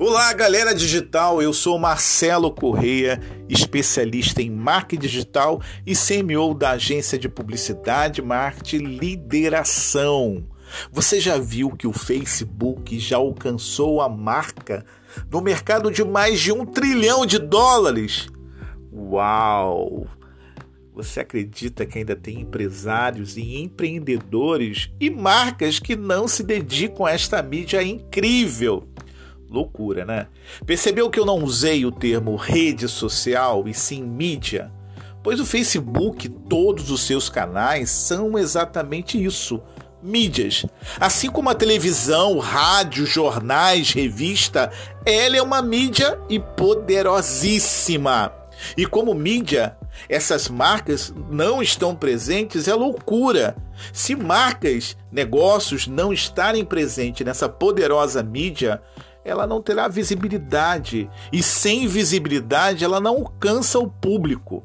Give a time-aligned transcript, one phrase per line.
[0.00, 1.42] Olá, galera digital.
[1.42, 8.96] Eu sou Marcelo Correia, especialista em marketing digital e CMO da agência de publicidade, marketing
[8.96, 10.46] lideração.
[10.92, 14.86] Você já viu que o Facebook já alcançou a marca
[15.28, 18.28] no mercado de mais de um trilhão de dólares?
[18.92, 20.06] Uau!
[20.94, 27.10] Você acredita que ainda tem empresários e empreendedores e marcas que não se dedicam a
[27.10, 28.86] esta mídia incrível?
[29.50, 30.26] Loucura, né?
[30.66, 34.70] Percebeu que eu não usei o termo rede social e sim mídia?
[35.22, 39.60] Pois o Facebook, todos os seus canais são exatamente isso.
[40.02, 40.64] Mídias.
[41.00, 44.70] Assim como a televisão, rádio, jornais, revista,
[45.04, 48.32] ela é uma mídia e poderosíssima.
[48.76, 49.76] E como mídia,
[50.08, 53.56] essas marcas não estão presentes é loucura.
[53.92, 58.80] Se marcas, negócios não estarem presentes nessa poderosa mídia,
[59.28, 61.08] ela não terá visibilidade.
[61.32, 64.62] E sem visibilidade, ela não alcança o público.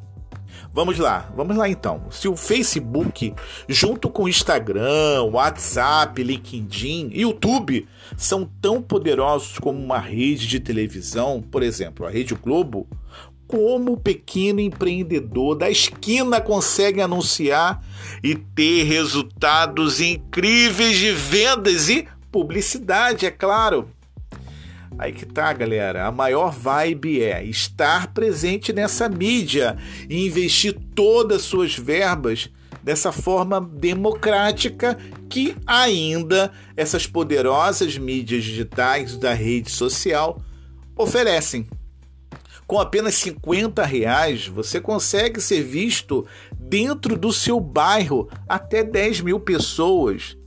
[0.75, 2.05] Vamos lá, vamos lá então.
[2.09, 3.35] Se o Facebook,
[3.69, 11.43] junto com o Instagram, WhatsApp, LinkedIn, YouTube, são tão poderosos como uma rede de televisão,
[11.43, 12.87] por exemplo, a Rede Globo,
[13.45, 17.79] como o pequeno empreendedor da esquina consegue anunciar
[18.23, 23.87] e ter resultados incríveis de vendas e publicidade, é claro.
[24.97, 26.05] Aí que tá, galera.
[26.05, 29.77] A maior vibe é estar presente nessa mídia
[30.09, 32.49] e investir todas as suas verbas
[32.81, 34.97] dessa forma democrática
[35.29, 40.41] que ainda essas poderosas mídias digitais da rede social
[40.95, 41.67] oferecem.
[42.67, 46.25] Com apenas 50 reais, você consegue ser visto
[46.57, 50.37] dentro do seu bairro até 10 mil pessoas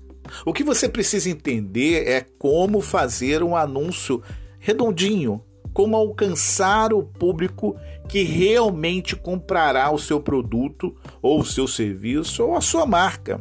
[0.45, 4.23] o que você precisa entender é como fazer um anúncio
[4.59, 7.77] redondinho, como alcançar o público
[8.09, 13.41] que realmente comprará o seu produto ou o seu serviço ou a sua marca.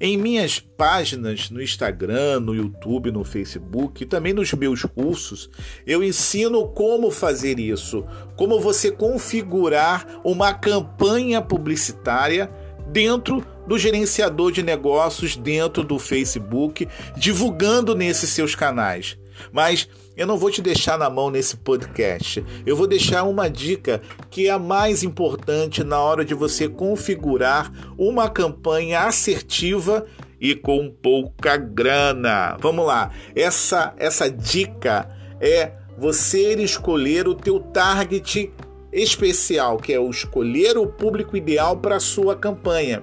[0.00, 5.50] Em minhas páginas no Instagram, no YouTube, no Facebook e também nos meus cursos,
[5.86, 12.50] eu ensino como fazer isso, como você configurar uma campanha publicitária
[12.90, 19.16] dentro do gerenciador de negócios dentro do Facebook, divulgando nesses seus canais.
[19.52, 22.44] Mas eu não vou te deixar na mão nesse podcast.
[22.66, 27.72] Eu vou deixar uma dica que é a mais importante na hora de você configurar
[27.96, 30.04] uma campanha assertiva
[30.40, 32.56] e com pouca grana.
[32.60, 33.12] Vamos lá.
[33.36, 35.08] Essa essa dica
[35.40, 38.52] é você escolher o teu target
[38.92, 43.00] especial, que é o escolher o público ideal para sua campanha.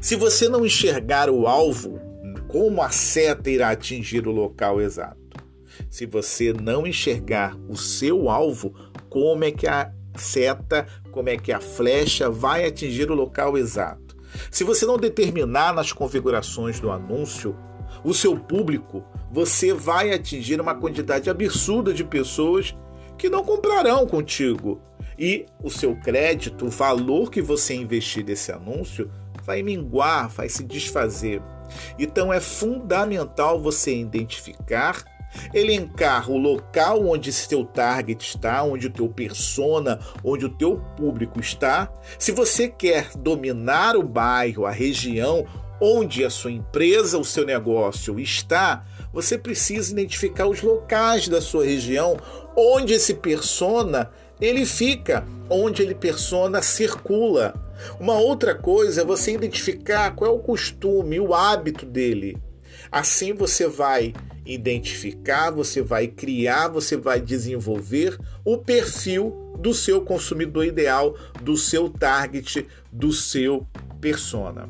[0.00, 2.00] Se você não enxergar o alvo,
[2.48, 5.16] como a seta irá atingir o local exato?
[5.90, 8.74] Se você não enxergar o seu alvo,
[9.08, 14.16] como é que a seta, como é que a flecha vai atingir o local exato?
[14.50, 17.56] Se você não determinar nas configurações do anúncio
[18.04, 22.74] o seu público, você vai atingir uma quantidade absurda de pessoas
[23.18, 24.80] que não comprarão contigo.
[25.18, 29.10] E o seu crédito, o valor que você investir nesse anúncio,
[29.46, 31.40] vai minguar, vai se desfazer.
[31.98, 35.04] Então é fundamental você identificar,
[35.54, 41.40] elencar o local onde seu target está, onde o teu persona, onde o teu público
[41.40, 41.92] está.
[42.18, 45.46] Se você quer dominar o bairro, a região
[45.80, 51.64] onde a sua empresa, o seu negócio está, você precisa identificar os locais da sua
[51.64, 52.16] região
[52.56, 54.10] onde esse persona
[54.40, 57.54] ele fica, onde ele persona circula.
[58.00, 62.36] Uma outra coisa é você identificar qual é o costume, o hábito dele.
[62.90, 64.14] Assim você vai
[64.44, 71.88] identificar, você vai criar, você vai desenvolver o perfil do seu consumidor ideal, do seu
[71.90, 73.66] target, do seu
[74.00, 74.68] persona.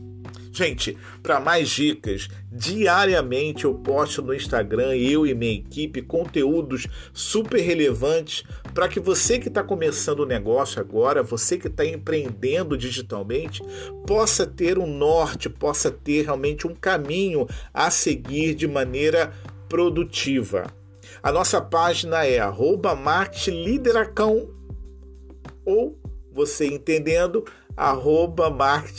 [0.57, 7.61] Gente, para mais dicas, diariamente eu posto no Instagram, eu e minha equipe, conteúdos super
[7.61, 8.43] relevantes
[8.73, 13.63] para que você que está começando o negócio agora, você que está empreendendo digitalmente,
[14.07, 19.35] possa ter um norte, possa ter realmente um caminho a seguir de maneira
[19.69, 20.75] produtiva.
[21.23, 22.99] A nossa página é arroba
[23.47, 24.49] Lideracão
[25.67, 26.01] ou
[26.33, 27.45] você entendendo,
[27.77, 28.51] arroba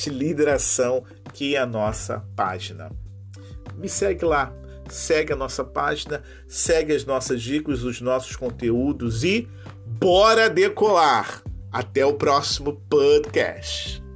[0.07, 1.03] Lideração
[1.37, 2.89] aqui a nossa página.
[3.75, 4.51] Me segue lá,
[4.89, 9.47] segue a nossa página, segue as nossas dicas, os nossos conteúdos e
[9.85, 11.43] bora decolar!
[11.71, 14.06] Até o próximo podcast.